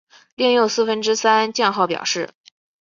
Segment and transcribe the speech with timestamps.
[0.33, 2.33] 另有四分之三降号表示。